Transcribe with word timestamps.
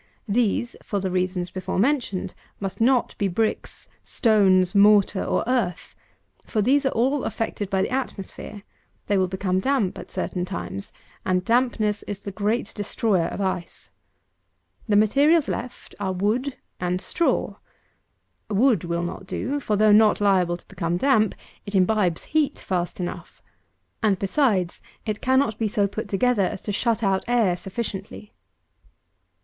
These, 0.27 0.75
for 0.81 0.99
the 0.99 1.11
reasons 1.11 1.51
before 1.51 1.77
mentioned, 1.77 2.33
must 2.59 2.81
not 2.81 3.15
be 3.19 3.27
bricks, 3.27 3.87
stones, 4.03 4.73
mortar, 4.73 5.21
nor 5.23 5.43
earth; 5.45 5.93
for 6.43 6.59
these 6.59 6.87
are 6.87 6.93
all 6.93 7.23
affected 7.23 7.69
by 7.69 7.83
the 7.83 7.91
atmosphere; 7.91 8.63
they 9.05 9.15
will 9.15 9.27
become 9.27 9.59
damp 9.59 9.99
at 9.99 10.09
certain 10.09 10.43
times, 10.43 10.91
and 11.23 11.45
dampness 11.45 12.01
is 12.07 12.21
the 12.21 12.31
great 12.31 12.73
destroyer 12.73 13.27
of 13.27 13.41
ice. 13.41 13.91
The 14.89 14.95
materials 14.95 15.47
are 15.99 16.11
wood 16.13 16.57
and 16.79 16.99
straw. 16.99 17.57
Wood 18.49 18.83
will 18.83 19.03
not 19.03 19.27
do; 19.27 19.59
for, 19.59 19.75
though 19.75 19.91
not 19.91 20.19
liable 20.19 20.57
to 20.57 20.67
become 20.67 20.97
damp, 20.97 21.35
it 21.67 21.75
imbibes 21.75 22.23
heat 22.23 22.57
fast 22.57 22.99
enough; 22.99 23.43
and, 24.01 24.17
besides, 24.17 24.81
it 25.05 25.21
cannot 25.21 25.59
be 25.59 25.67
so 25.67 25.85
put 25.85 26.09
together 26.09 26.41
as 26.41 26.63
to 26.63 26.71
shut 26.71 27.03
out 27.03 27.23
air 27.27 27.55
sufficiently. 27.55 28.33